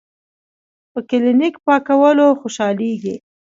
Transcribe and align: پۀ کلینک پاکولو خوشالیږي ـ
پۀ 0.91 0.99
کلینک 1.09 1.55
پاکولو 1.65 2.27
خوشالیږي 2.39 3.15
ـ 3.19 3.21